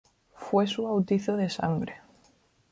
Fue 0.33 0.65
su 0.65 0.81
bautizo 0.85 1.37
de 1.37 1.47
sangre. 1.51 2.01